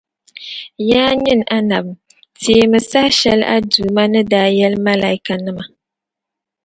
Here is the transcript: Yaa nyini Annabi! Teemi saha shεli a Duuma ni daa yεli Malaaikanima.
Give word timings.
Yaa 0.89 1.11
nyini 1.23 1.45
Annabi! 1.57 1.91
Teemi 2.41 2.79
saha 2.89 3.09
shεli 3.19 3.45
a 3.55 3.57
Duuma 3.71 4.03
ni 4.11 4.21
daa 4.31 4.47
yεli 4.57 4.77
Malaaikanima. 4.87 5.63